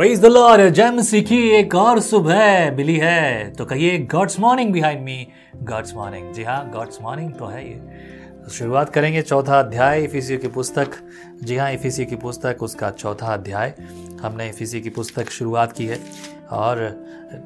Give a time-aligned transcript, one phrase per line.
[0.00, 4.72] Praise the Lord जय मसीह की एक और सुबह मिली है। तो कहिए God's morning
[4.72, 5.26] behind me
[5.62, 7.74] God's morning जी हाँ गॉड्स मॉर्निंग तो है ये।
[8.44, 10.94] तो शुरुआत करेंगे चौथा अध्याय इफिसियो की पुस्तक।
[11.42, 13.74] जी हाँ इफिसियो की पुस्तक उसका चौथा अध्याय।
[14.22, 15.98] हमने इफिसियो की पुस्तक शुरुआत की है
[16.50, 16.82] और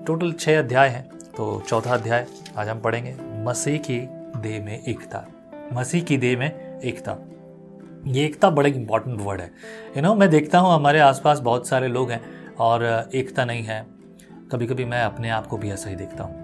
[0.07, 1.05] टोटल छः अध्याय हैं।
[1.37, 2.27] तो चौथा अध्याय
[2.57, 3.99] आज हम पढ़ेंगे मसीह की
[4.39, 5.27] देह में एकता।
[5.73, 7.17] मसीह की देह में एकता।
[8.07, 11.39] ये एकता बड़ा इंपॉर्टेंट वर्ड है। यू you नो know, मैं देखता हूँ हमारे आसपास
[11.39, 13.87] बहुत सारे लोग हैं। और एकता नहीं है।
[14.53, 16.35] कभी कभी मैं अपने आप को भी ऐसा ही देखता हूँ।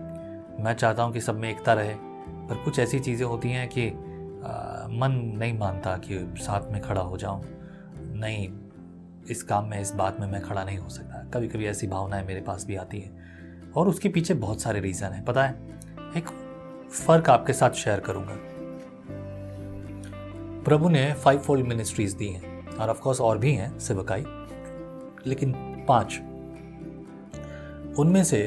[0.65, 1.95] मैं चाहता हूँ कि सब में एकता रहे
[2.29, 7.01] पर कुछ ऐसी चीज़ें होती हैं कि आ, मन नहीं मानता कि साथ में खड़ा
[7.01, 7.43] हो जाऊँ।
[7.97, 8.49] नहीं
[9.31, 12.27] इस काम में इस बात में मैं खड़ा नहीं हो सकता। कभी कभी ऐसी भावनाएँ
[12.27, 13.21] मेरे पास भी आती हैं।
[13.73, 15.55] और उसके पीछे बहुत सारे रीज़न हैं। पता है
[16.17, 16.29] एक
[16.93, 18.37] फ़र्क आपके साथ शेयर करूँगा।
[20.65, 24.25] प्रभु ने फाइव फोल्ड मिनिस्ट्रीज दी हैं और ऑफकोर्स और भी हैं सेवकाई।
[25.27, 26.19] लेकिन पाँच।
[27.99, 28.43] उनमें से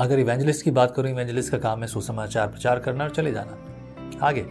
[0.00, 4.26] अगर इवेंजलिस्ट की बात करूँ इवेंजलिस्ट का काम है सुसमाचार प्रचार करना और चले जाना।
[4.26, 4.46] आगे।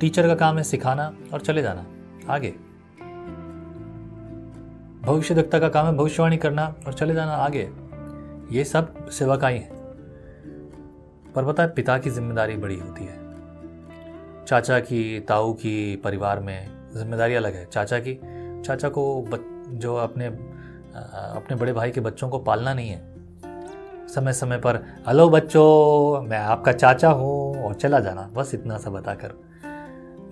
[0.00, 1.86] टीचर का काम है सिखाना और चले जाना।
[2.34, 2.50] आगे।
[5.02, 7.68] भविष्य दक्ता का काम है भविष्यवाणी करना और चले जाना। आगे।
[8.52, 9.68] ये सब सेवकाई है।
[11.34, 13.18] पर पता है, पिता की ज़िम्मेदारी बड़ी होती है।
[14.44, 18.18] चाचा की, ताऊ की परिवार में ज़िम्मेदारी अलग है। चाचा की,
[18.62, 19.04] चाचा को
[19.72, 23.14] जो अपने अपने बड़े भाई के बच्चों को पालना नहीं है।
[24.08, 24.76] समय समय पर,
[25.08, 29.32] हेलो बच्चों, मैं आपका चाचा हूँ और चला जाना। बस इतना सा बताकर।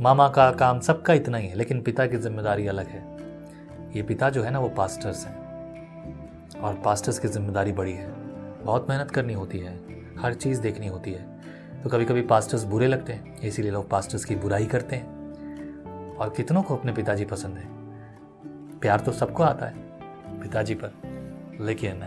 [0.00, 3.16] मामा का काम सबका इतना ही है, लेकिन पिता की ज़िम्मेदारी अलग है।
[3.96, 5.48] ये पिता जो है ना, वो पास्टर्स हैं।
[6.60, 8.12] और पास्टर्स की ज़िम्मेदारी बड़ी है।
[8.64, 9.80] बहुत मेहनत करनी होती है।
[10.18, 11.38] हर चीज़ देखनी होती है।
[11.82, 15.18] तो कभी कभी पास्टर्स बुरे लगते हैं, इसीलिए लोग पास्टर्स की बुराई करते हैं।
[16.16, 17.87] और कितनों को अपने पिताजी पसंद है?
[18.80, 19.74] प्यार तो सबको आता है,
[20.40, 20.92] पिताजी पर।
[21.60, 22.00] लेकिन,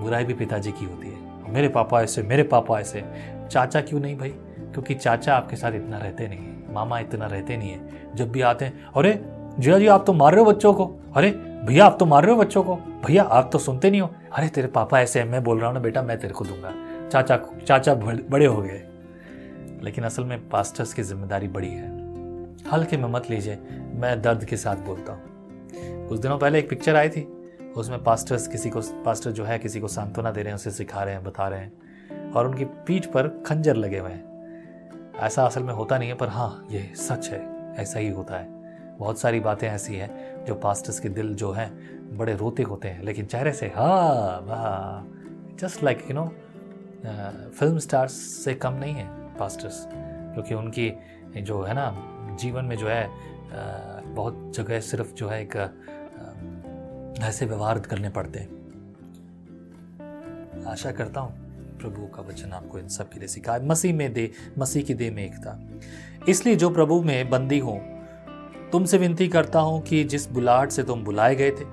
[0.00, 3.04] बुराई भी पिताजी की होती है। मेरे पापा ऐसे, मेरे पापा ऐसे।
[3.50, 4.28] चाचा क्यों नहीं भाई?
[4.58, 8.40] क्योंकि चाचा आपके साथ इतना रहते नहीं है। मामा इतना रहते नहीं है। जब भी
[8.40, 9.20] आते हैं, अरे,
[9.58, 11.30] जिया जी, आप तो मार रहे हो बच्चों को। अरे,
[11.64, 14.48] भैया, आप तो मार रहे हो बच्चों को। भैया, आप तो सुनते नहीं हो। अरे,
[14.48, 16.72] तेरे पापा ऐसे मैं बोल रहा हूँ ना, बेटा, मैं तेरे को दूँगा।
[17.08, 17.94] चाचा चाचा
[18.30, 18.82] बड़े हो गए।
[19.82, 21.95] लेकिन असल में पास्टर्स की ज़िम्मेदारी बड़ी है।
[22.72, 23.58] हल्के में मत लीजिए,
[23.94, 27.22] मैं दर्द के साथ बोलता हूँ। कुछ दिनों पहले एक पिक्चर आई थी,
[27.76, 31.02] उसमें पास्टर्स किसी को पास्टर जो है किसी को सांत्वना दे रहे हैं, उसे सिखा
[31.02, 35.62] रहे हैं, बता रहे हैं, और उनकी पीठ पर खंजर लगे हुए हैं। ऐसा असल
[35.62, 37.40] में होता नहीं है, पर हाँ ये सच है,
[37.78, 38.54] ऐसा ही होता है।
[38.98, 41.70] बहुत सारी बातें ऐसी हैं जो पास्टर्स के दिल जो हैं,
[42.18, 46.24] बड़े रोते होते हैं, लेकिन चेहरे से हाँ वाह just like you know
[47.58, 48.12] film stars
[48.44, 49.06] से कम नहीं है
[49.38, 50.92] पास्टर्स क्योंकि उनकी
[51.38, 51.88] जो है ना
[52.36, 53.08] जीवन में जो है
[54.14, 55.56] बहुत जगह सिर्फ़ जो है एक
[57.22, 58.48] ऐसे व्यवहार करने पड़ते हैं।
[60.66, 64.30] आशा करता हूँ प्रभु का वचन आपको इन सब के लिए सिखाए। मसीह में दे,
[64.58, 65.58] मसीह की दे में एकता।
[66.28, 67.78] इसलिए जो प्रभु में बंदी हो,
[68.72, 71.64] तुमसे विनती करता हूँ कि जिस बुलाहट से तुम बुलाए गए थे,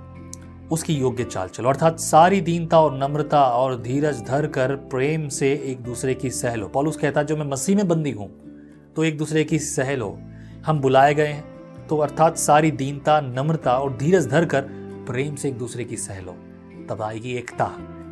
[0.71, 5.51] उसकी योग्य चाल चलो। अर्थात सारी दीनता और नम्रता और धीरज धर कर प्रेम से
[5.65, 8.29] एक दूसरे की सहलो पॉलुस कहता जो मैं मसीह में बंदी हूँ
[8.95, 10.17] तो एक दूसरे की सह लो।
[10.65, 14.61] हम बुलाए गए हैं। तो अर्थात सारी दीनता, नम्रता और धीरज धर कर
[15.07, 16.35] प्रेम से एक दूसरे की सह लो
[16.89, 17.65] तब आएगी एकता।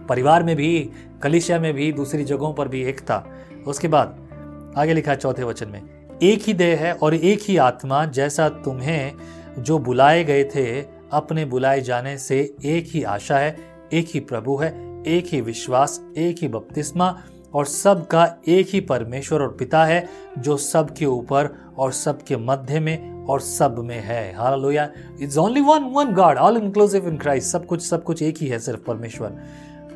[0.09, 0.89] परिवार में भी
[1.23, 3.23] कलिशिया में भी, दूसरी जगहों पर भी एकता।
[3.67, 5.81] उसके बाद आगे लिखा चौथे वचन में,
[6.23, 9.11] एक ही देह है और एक ही आत्मा जैसा तुम्हें
[9.59, 13.55] जो बुलाए गए थे, अपने बुलाए जाने से एक ही आशा है,
[13.93, 14.69] एक ही प्रभु है,
[15.07, 17.17] एक ही विश्वास, एक ही बपतिस्मा
[17.53, 20.07] और सबका एक ही परमेश्वर और पिता है,
[20.37, 24.89] जो सबके ऊपर और सबके मध्य में और सब में है। Hallelujah
[25.21, 28.47] it's only one one God all inclusive in Christ सब कुछ सब कुछ एक ही
[28.47, 29.29] है, सिर्फ़ परमेश्वर।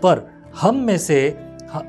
[0.04, 1.38] पर हम में से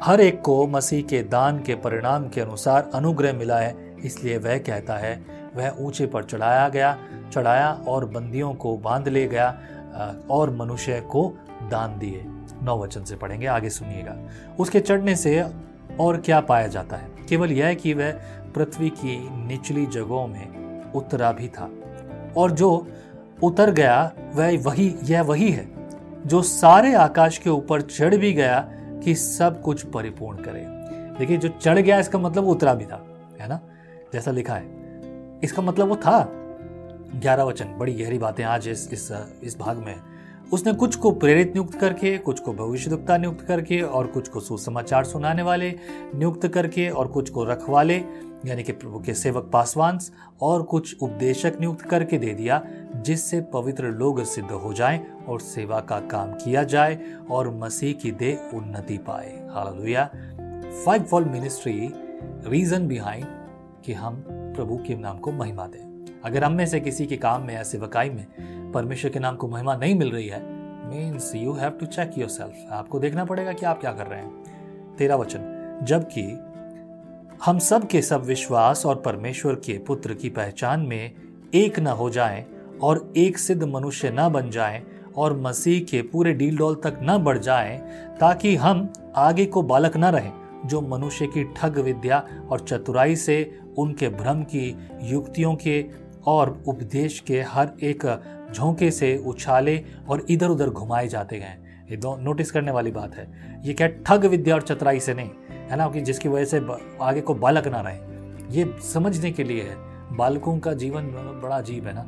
[0.02, 4.58] हर एक को मसीह के दान के परिणाम के अनुसार अनुग्रह मिला है, इसलिए वह
[4.58, 5.14] कहता है,
[5.56, 6.96] वह ऊँचे पर चढ़ाया गया,
[7.32, 9.48] चढ़ाया और बंदियों को बाँध ले गया
[10.30, 11.32] और मनुष्य को
[11.62, 12.24] दान दिए।
[12.62, 14.16] नौ वचन से पढ़ेंगे, आगे सुनिएगा।
[14.58, 15.44] उसके चढ़ने से
[16.00, 17.08] और क्या पाया जाता है?
[17.28, 18.12] केवल यह कि वह
[18.54, 20.46] पृथ्वी की निचली जगहों में
[20.92, 21.70] उतरा भी था।
[22.36, 22.86] और जो
[23.42, 25.68] उतर गया, वह वही, यह वही है,
[26.26, 28.68] जो सारे आकाश के ऊपर चढ़ भी गया
[29.04, 30.64] कि सब कुछ परिपूर्ण करे।
[31.18, 33.06] देखिए, जो चढ़ गया, इसका मतलब उतरा भी था,
[33.40, 33.60] है ना?
[34.12, 34.76] जैसा लिखा है।
[35.44, 36.42] इसका मतलब वो था।
[37.14, 39.94] ग्यारह वचन, बड़ी गहरी बातें आज इस इस इस भाग में।
[40.52, 45.04] उसने कुछ को प्रेरित नियुक्त करके, कुछ को भविष्यवक्ता नियुक्त करके, और कुछ को सुसमाचार
[45.04, 45.70] सुनाने वाले
[46.14, 48.04] नियुक्त करके, और कुछ को रखवाले,
[48.46, 49.98] यानी कि प्रभु के सेवक पासवान,
[50.42, 52.64] और कुछ उपदेशक नियुक्त करके दे दिया,
[52.96, 56.98] जिससे पवित्र लोग सिद्ध हो जाएँ और सेवा का काम किया जाए
[57.30, 60.10] और मसीह की दे उन्नति पाए। Hallelujah.
[60.86, 61.90] Five fold ministry,
[62.46, 63.26] reason behind
[63.84, 65.95] कि हम प्रभु के नाम को महिमा दें।
[66.26, 68.26] अगर हम में से किसी के काम में या सेवकाई में
[68.72, 70.40] परमेश्वर के नाम को महिमा नहीं मिल रही है
[70.86, 74.44] means you have to check yourself आपको देखना पड़ेगा कि आप क्या कर रहे हैं।
[74.98, 76.22] तेरा वचन, जबकि
[77.44, 81.12] हम सब के सब विश्वास और परमेश्वर के पुत्र की पहचान में
[81.54, 82.46] एक न हो जाएँ
[82.82, 84.82] और एक सिद्ध मनुष्य न बन जाएँ
[85.16, 87.78] और मसीह के पूरे डील डॉल तक न बढ़ जाएँ,
[88.20, 90.32] ताकि हम आगे को बालक न रहें,
[90.66, 97.20] जो मनुष्य की ठग विद्या और चतुराई से उनके भ्रम की युक्तियों के और उपदेश
[97.20, 98.04] के हर एक
[98.54, 101.56] झोंके से उछाले और इधर उधर घुमाए जाते गए
[101.90, 103.26] ये दो नोटिस करने वाली बात है।
[103.64, 105.30] ये क्या ठग विद्या और चतुराई से नहीं,
[105.70, 105.88] है ना?
[105.88, 106.60] कि जिसकी वजह से
[107.02, 109.76] आगे को बालक ना रहे। ये समझने के लिए है।
[110.16, 111.06] बालकों का जीवन
[111.42, 112.02] बड़ा अजीब है ना?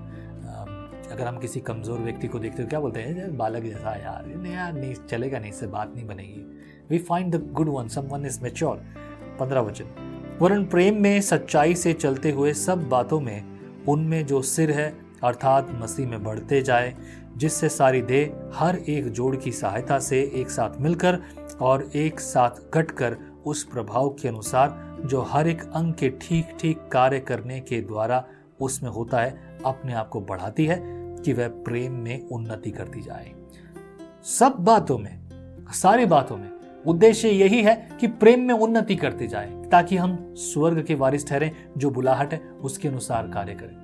[1.12, 3.36] अगर हम किसी कमज़ोर व्यक्ति को देखते हो, क्या बोलते हैं?
[3.36, 6.44] बालक जैसा यार। नहीं यार नहीं चलेगा नहीं, इससे बात नहीं बनेगी।
[6.90, 8.82] We find the good one someone is mature
[9.40, 13.57] पंद्रह वचन। वरन प्रेम में सच्चाई से चलते हुए सब बातों में
[13.88, 14.88] उनमें जो सिर है,
[15.24, 16.94] अर्थात मसीह में बढ़ते जाए,
[17.36, 21.18] जिससे सारी देह हर एक जोड़ की सहायता से एक साथ मिलकर
[21.60, 26.88] और एक साथ कटकर उस प्रभाव के अनुसार जो हर एक अंग के ठीक ठीक
[26.92, 28.24] कार्य करने के द्वारा
[28.60, 30.80] उसमें होता है, अपने आप को बढ़ाती है
[31.24, 33.32] कि वह प्रेम में उन्नति करती जाए।
[34.24, 39.46] सब बातों में, सारी बातों में उद्देश्य यही है कि प्रेम में उन्नति करते जाए,
[39.46, 43.76] ताकि हम स्वर्ग के वारिस ठहरें, जो बुलाहट है, उसके अनुसार कार्य करें।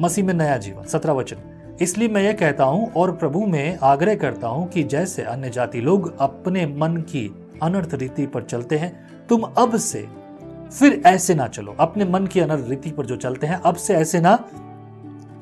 [0.00, 1.36] मसीह में नया जीवन, सत्रह वचन।
[1.80, 5.80] इसलिए मैं यह कहता हूँ, और प्रभु में आग्रह करता हूँ कि जैसे अन्य जाति
[5.80, 10.08] लोग अपने मन की अनर्थ रीति पर चलते हैं, तुम अब से
[10.78, 13.94] फिर ऐसे ना चलो। अपने मन की अनर्थ रीति पर जो चलते हैं, अब से
[13.94, 14.48] ऐसे ना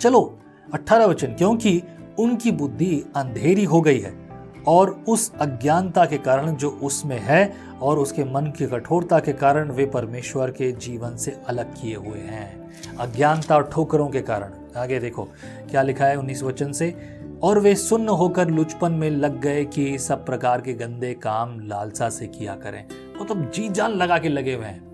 [0.00, 0.38] चलो।
[0.74, 1.82] अठारह वचन, क्योंकि
[2.18, 4.27] उनकी बुद्धि अंधेरी हो गई है।
[4.68, 9.70] और उस अज्ञानता के कारण जो उसमें है और उसके मन की कठोरता के कारण
[9.70, 14.98] वे परमेश्वर के जीवन से अलग किए हुए हैं। अज्ञानता और ठोकरों के कारण। आगे
[14.98, 15.28] देखो,
[15.70, 17.18] क्या लिखा है उन्नीस वचन से?
[17.42, 22.10] और वे सुन्न होकर लुचपन में लग गए कि सब प्रकार के गंदे काम लालसा
[22.10, 22.86] से किया करें।
[23.22, 24.88] मतलब जी जान लगा के लगे हुए हैं।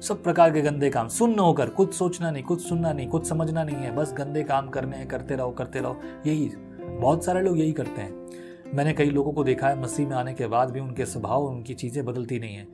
[0.00, 3.64] सब प्रकार के गंदे काम। सुन्न होकर, कुछ सोचना नहीं, कुछ सुनना नहीं, कुछ समझना
[3.64, 7.58] नहीं है। बस गंदे काम करने हैं, करते रहो करते रहो। यही, बहुत सारे लोग
[7.58, 8.28] यही करते हैं।
[8.74, 11.52] मैंने कई लोगों को देखा है, मसीह में आने के बाद भी उनके स्वभाव और
[11.52, 12.68] उनकी चीज़ें बदलती नहीं हैं।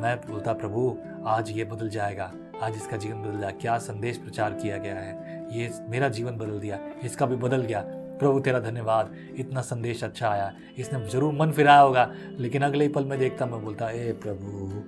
[0.00, 2.32] मैं बोलता, प्रभु, आज ये बदल जाएगा।
[2.62, 5.46] आज इसका जीवन बदल जाए क्या संदेश प्रचार किया गया है?
[5.58, 7.80] ये मेरा जीवन बदल दिया। इसका भी बदल गया।
[8.18, 12.90] प्रभु, तेरा धन्यवाद। इतना संदेश अच्छा आया। इसने ज़रूर मन फिराया होगा। लेकिन अगले ही
[12.90, 14.82] पल में देखता मैं बोलता, ए प्रभु,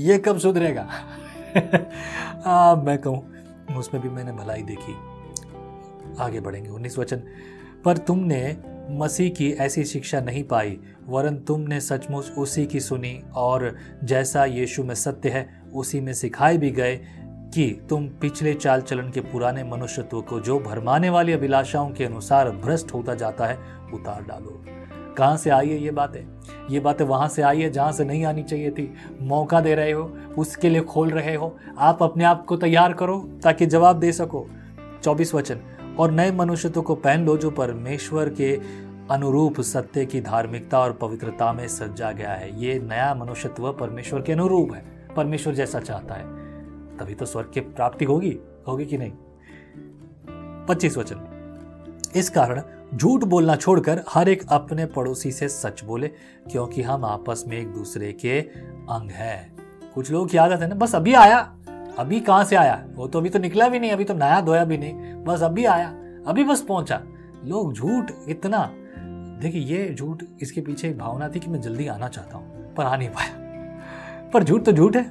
[0.00, 0.88] ये कब सुधरेगा?
[2.86, 3.34] मैं कहूँ,
[3.76, 4.96] उसमें भी मैंने भलाई देखी।
[6.20, 7.22] आगे बढ़ेंगे। उन्नीस वचन।
[7.84, 8.56] पर तुमने
[8.90, 14.84] मसीह की ऐसी शिक्षा नहीं पाई, वरन तुमने सचमुच उसी की सुनी और जैसा यीशु
[14.84, 17.00] में सत्य है, उसी में सिखाए भी गए
[17.54, 22.50] कि तुम पिछले चाल चलन के पुराने मनुष्यत्व को जो भरमाने वाली अभिलाषाओं के अनुसार
[22.50, 23.58] भ्रष्ट होता जाता है,
[23.94, 24.64] उतार डालो।
[25.18, 26.20] कहाँ से आई है ये बातें?
[26.70, 29.92] ये बातें वहाँ से आई है जहाँ से नहीं आनी चाहिए थी। मौका दे रहे
[29.92, 34.12] हो, उसके लिए खोल रहे हो। आप अपने आप को तैयार करो ताकि जवाब दे
[34.12, 34.46] सको।
[35.02, 35.60] चौबीस वचन
[35.98, 38.60] और नए मनुष्यत्व को पहन लो जो परमेश्वर के
[39.10, 44.32] अनुरूप सत्य की धार्मिकता और पवित्रता में सजा गया है। ये नया मनुष्यत्व परमेश्वर के
[44.32, 46.24] अनुरूप है। परमेश्वर जैसा चाहता है।
[46.96, 49.12] तभी तो स्वर्ग की प्राप्ति होगी। होगी कि नहीं?
[50.66, 51.28] पच्चीस वचन।
[52.16, 52.62] इस कारण
[52.96, 56.08] झूठ बोलना छोड़कर हर एक अपने पड़ोसी से सच बोले,
[56.50, 58.40] क्योंकि हम आपस में एक दूसरे के
[58.90, 59.56] अंग हैं।
[59.94, 61.56] कुछ लोग की आदत है ना, बस अभी आया।
[61.98, 62.82] अभी कहाँ से आया?
[62.94, 65.64] वो तो अभी तो निकला भी नहीं, अभी तो नया धोया भी नहीं। बस अभी
[65.64, 65.88] आया,
[66.26, 67.00] अभी बस पहुँचा।
[67.44, 68.68] लोग झूठ इतना।
[69.42, 72.84] देखिए, ये झूठ इसके पीछे एक भावना थी कि मैं जल्दी आना चाहता हूँ, पर
[72.84, 75.02] आ नहीं पाया। पर झूठ तो झूठ है।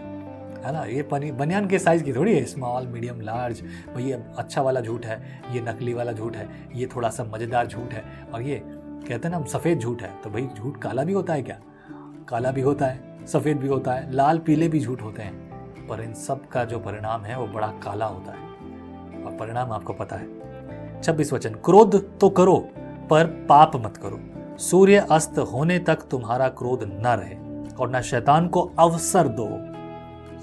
[0.62, 0.84] है ना?
[0.86, 3.62] ये बनियान के साइज़ की थोड़ी है। स्मॉल मीडियम लार्ज
[4.00, 5.22] ये अच्छा वाला झूठ है,
[5.52, 9.30] ये नकली वाला झूठ है, ये थोड़ा सा मज़ेदार झूठ है। और ये कहते हैं
[9.30, 11.60] ना, हम सफ़ेद झूठ है। तो भाई, झूठ काला भी होता है क्या?
[12.30, 15.51] काला भी होता है, सफ़ेद भी होता है, लाल, पीले भी झूठ होते हैं।
[15.92, 18.40] पर इन सब का जो परिणाम है वो बड़ा काला होता है।
[19.24, 20.42] और परिणाम आपको पता है।
[21.02, 22.70] छब्बीस वचन, क्रोध तो करो,
[23.10, 24.20] पर पाप मत करो।
[24.58, 27.36] सूर्य अस्त होने तक तुम्हारा क्रोध न रहे,
[27.76, 29.50] और न शैतान को अवसर दो।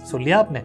[0.07, 0.65] सुन लिया आपने?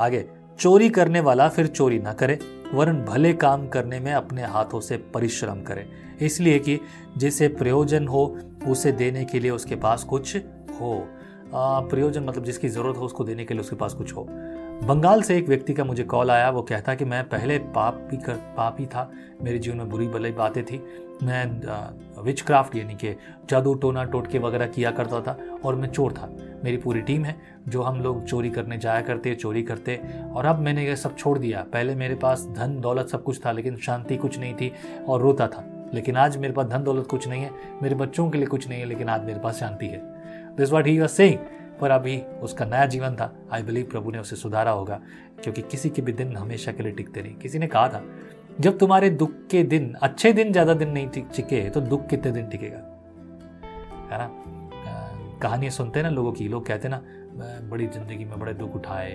[0.00, 2.38] आगे, चोरी करने वाला फिर चोरी ना करे,
[2.74, 5.88] वरन भले काम करने में अपने हाथों से परिश्रम करे।
[6.20, 6.80] इसलिए कि
[7.16, 10.36] जिसे प्रयोजन हो, उसे देने के लिए उसके पास कुछ
[10.80, 11.08] हो।
[11.54, 14.26] प्रयोजन मतलब जिसकी ज़रूरत हो उसको देने के लिए उसके पास कुछ हो।
[14.82, 18.16] बंगाल से एक व्यक्ति का मुझे कॉल आया, वो कहता कि मैं पहले पाप भी
[18.16, 19.10] कर, पाप ही था,
[19.42, 20.82] मेरे जीवन में बुरी भली बातें थी।
[21.22, 23.16] मैं विच क्राफ्ट यानी कि
[23.50, 27.36] जादू टोना टोटके वगैरह किया करता था और मैं चोर था। मेरी पूरी टीम है,
[27.68, 30.00] जो हम लोग चोरी करने जाया करते, चोरी करते,
[30.34, 33.52] और अब मैंने ये सब छोड़ दिया। पहले मेरे पास धन, दौलत सब कुछ था,
[33.52, 34.72] लेकिन शांति कुछ नहीं थी
[35.08, 37.50] और रोता था। लेकिन आज मेरे पास धन, दौलत कुछ नहीं है,
[37.82, 40.19] मेरे बच्चों के लिए कुछ नहीं है, लेकिन आज मेरे पास शांति है।
[40.60, 41.38] This what he was saying
[41.80, 45.00] पर अभी उसका नया जीवन था। आई बिलीव प्रभु ने उसे सुधारा होगा,
[45.42, 48.02] क्योंकि किसी के भी दिन हमेशा के लिए टिकते नहीं किसी ने कहा था,
[48.60, 52.48] जब तुम्हारे दुख के दिन, अच्छे दिन ज़्यादा दिन नहीं टिके तो दुख कितने दिन
[52.48, 52.78] टिकेगा?
[54.10, 54.30] है ना?
[55.42, 58.74] कहानियाँ सुनते हैं ना लोगों की, लोग कहते हैं ना बड़ी ज़िंदगी में बड़े दुख
[58.76, 59.12] उठाए।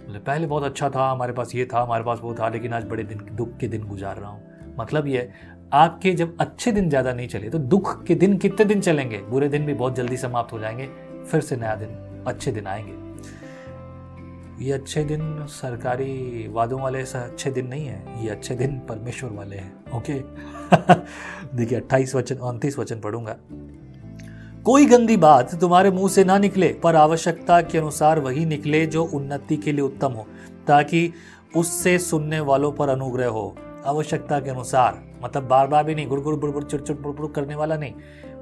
[0.00, 2.84] मतलब पहले बहुत अच्छा था, हमारे पास ये था, हमारे पास वो था, लेकिन आज
[2.84, 5.30] बड़े दिन, दुख के दिन गुजार रहा हूँ। मतलब ये
[5.74, 9.18] आपके जब अच्छे दिन ज़्यादा नहीं चले तो दुख के दिन कितने दिन चलेंगे?
[9.18, 10.86] बुरे दिन भी बहुत जल्दी समाप्त हो जाएँगे,
[11.24, 11.88] फिर से नया दिन,
[12.26, 13.04] अच्छे दिन आएँगे।
[14.64, 19.56] ये अच्छे दिन सरकारी वादों वाले अच्छे दिन नहीं है, ये अच्छे दिन परमेश्वर वाले
[19.56, 20.14] हैं, ओके?
[21.56, 23.36] देखिए, अट्ठाईस वचन, उनतीस वचन पढ़ूँगा।
[24.64, 29.04] कोई गंदी बात तुम्हारे मुँह से ना निकले, पर आवश्यकता के अनुसार वही निकले जो
[29.04, 30.26] उन्नति के लिए उत्तम हो,
[30.66, 31.12] ताकि
[31.56, 36.20] उससे सुनने वालों पर अनुग्रह हो। आवश्यकता के अनुसार। मतलब बार बार भी नहीं गुड़
[36.20, 37.92] गुड़ बुड़ चिड़चिड़ बुड़ करने वाला नहीं।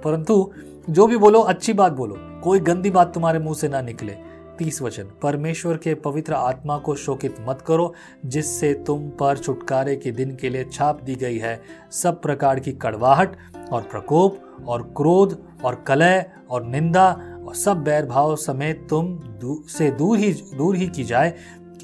[0.05, 0.53] परंतु
[0.91, 4.17] जो भी बोलो अच्छी बात बोलो। कोई गंदी बात तुम्हारे मुँह से ना निकले।
[4.59, 7.95] तीस वचन परमेश्वर के पवित्र आत्मा को शोकित मत करो
[8.27, 12.73] जिससे तुम पर छुटकारे के दिन के लिए छाप दी गई है। सब प्रकार की
[12.73, 13.37] कड़वाहट
[13.73, 17.11] और प्रकोप और क्रोध और कलह और निंदा
[17.47, 21.35] और सब बैर भाव समेत तुम दू, से दूर ही दूर ही की जाए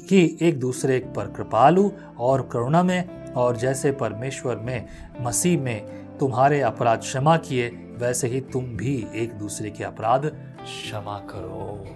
[0.09, 1.89] कि एक दूसरे पर कृपालु
[2.19, 4.85] और करुणा में और जैसे परमेश्वर में,
[5.21, 5.85] मसीह में
[6.17, 10.25] तुम्हारे अपराध क्षमा किए, वैसे ही तुम भी एक दूसरे के अपराध
[10.63, 11.95] क्षमा करो।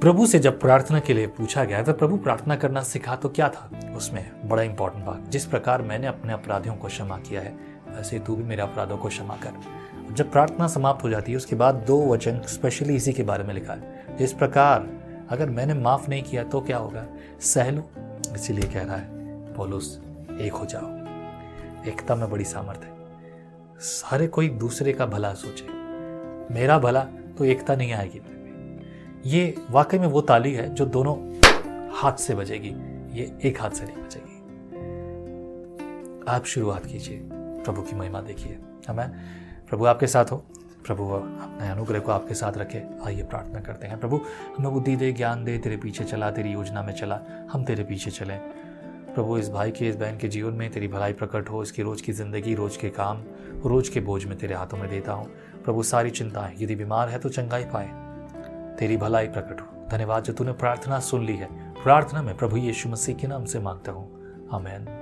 [0.00, 3.48] प्रभु से जब प्रार्थना के लिए पूछा गया तो प्रभु प्रार्थना करना सिखा तो क्या
[3.48, 4.48] था उसमें?
[4.48, 7.56] बड़ा इंपॉर्टेंट बात। जिस प्रकार मैंने अपने अपराधियों को क्षमा किया है,
[7.96, 9.52] वैसे तू भी मेरे अपराधों को क्षमा कर।
[10.14, 13.54] जब प्रार्थना समाप्त हो जाती है, उसके बाद दो वचन स्पेशली इसी के बारे में
[13.54, 14.88] लिखा है। इस प्रकार
[15.30, 17.06] अगर मैंने माफ़ नहीं किया तो क्या होगा?
[17.40, 17.82] सहलू,
[18.34, 19.15] इसीलिए कह रहा है।
[19.56, 20.02] पोलूस
[20.40, 20.86] एक हो जाओ।
[21.88, 22.96] एकता में बड़ी सामर्थ्य है।
[23.78, 25.64] सारे कोई दूसरे का भला सोचे।
[26.54, 27.04] मेरा भला
[27.38, 28.20] तो एकता नहीं आएगी।
[29.26, 31.34] ये वाकई में वो ताली है जो दोनों
[31.92, 32.76] हाथ से बजेगी।
[33.18, 34.36] ये एक हाथ से नहीं बजेगी।
[36.28, 38.58] आप शुरुआत कीजिए। प्रभु की महिमा देखिए।
[38.88, 39.10] हमें
[39.68, 40.36] प्रभु आपके साथ हो।
[40.86, 44.20] प्रभु अपने अनुग्रह को आपके साथ रखे। आइए प्रार्थना करते हैं। प्रभु,
[44.58, 47.20] हमें बुद्धि दे ज्ञान दे, तेरे पीछे चला, तेरी योजना में चला।
[47.52, 48.40] हम तेरे पीछे चलें।
[49.16, 52.00] प्रभु, इस भाई के, इस बहन के जीवन में तेरी भलाई प्रकट हो। इसकी रोज
[52.00, 53.22] की ज़िंदगी, रोज के काम,
[53.66, 55.26] रोज के बोझ में तेरे हाथों में देता हूँ।
[55.64, 57.88] प्रभु, सारी चिंताएँ, यदि बीमार है तो चंगाई पाए।
[58.76, 61.48] तेरी भलाई प्रकट हो। धन्यवाद जो तूने प्रार्थना सुन ली है।
[61.82, 64.08] प्रार्थना में प्रभु यीशु मसीह के नाम से माँगता हूँ।
[64.52, 64.95] आमेन।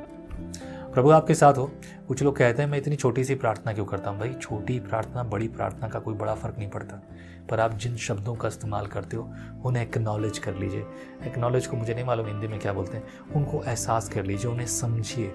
[0.94, 1.72] प्रभु आपके साथ हो।
[2.08, 4.34] कुछ लोग कहते हैं, मैं इतनी छोटी सी प्रार्थना क्यों करता हूँ भाई?
[4.34, 7.02] छोटी प्रार्थना, बड़ी प्रार्थना का कोई बड़ा फ़र्क नहीं पड़ता।
[7.50, 9.34] पर आप जिन शब्दों का इस्तेमाल करते हो,
[9.64, 10.84] उन्हें एक्नॉलेज कर लीजिए।
[11.26, 13.04] एक्नॉलेज को मुझे नहीं मालूम, हिंदी में क्या बोलते हैं।
[13.36, 15.32] उनको एहसास कर लीजिए, उन्हें समझिए।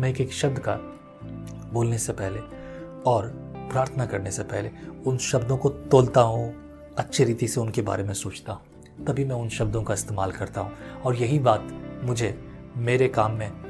[0.00, 0.74] मैं एक एक शब्द का
[1.72, 2.40] बोलने से पहले
[3.06, 3.26] और
[3.72, 4.70] प्रार्थना करने से पहले
[5.06, 6.54] उन शब्दों को तोलता हूँ,
[6.98, 8.62] अच्छी रीति से उनके बारे में सोचता हूँ।
[9.04, 10.72] तभी मैं उन शब्दों का इस्तेमाल करता हूँ।
[11.04, 11.68] और यही बात
[12.04, 12.40] मुझे
[12.76, 13.63] मेरे काम में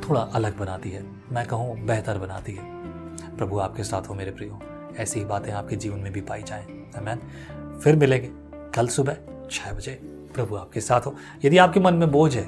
[0.00, 1.02] थोड़ा अलग बनाती है।
[1.32, 4.60] मैं कहूँ, बेहतर बनाती है। प्रभु आपके साथ हो मेरे प्रियो।
[4.98, 6.64] ऐसी ही बातें आपके जीवन में भी पाई जाएँ।
[6.96, 8.30] अमेन फिर मिलेंगे
[8.74, 9.16] कल सुबह
[9.50, 9.92] छः बजे।
[10.34, 11.14] प्रभु आपके साथ हो।
[11.44, 12.46] यदि आपके मन में बोझ है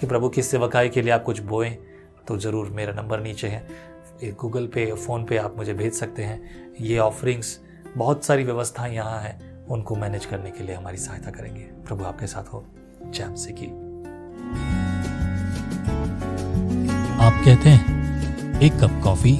[0.00, 1.76] कि प्रभु की सेवकाई के लिए आप कुछ बोएँ
[2.28, 3.66] तो ज़रूर मेरा नंबर नीचे है।
[4.24, 7.58] गूगल पे फ़ोन पे आप मुझे भेज सकते हैं। ये ऑफरिंग्स
[7.96, 12.26] बहुत सारी व्यवस्थाएँ यहाँ हैं। उनको मैनेज करने के लिए हमारी सहायता करेंगे। प्रभु आपके
[12.26, 12.64] साथ हो।
[13.04, 13.66] जैम से की
[17.24, 19.32] आप कहते हैं, एक कप कॉफ़ी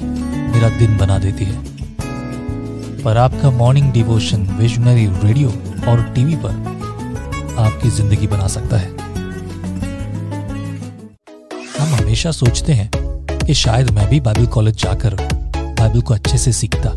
[0.53, 1.57] मेरा दिन बना देती है।
[3.03, 5.49] पर आपका मॉर्निंग डिवोशन विजनरी रेडियो
[5.91, 8.89] और टीवी पर आपकी ज़िंदगी बना सकता है।
[11.79, 12.89] हम हमेशा सोचते हैं
[13.45, 15.15] कि शायद मैं भी बाइबल कॉलेज जाकर
[15.55, 16.89] बाइबल को अच्छे से सीखता।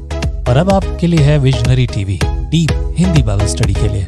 [0.44, 4.06] पर अब आपके लिए है visionary TV deep Hindi bible study के लिए।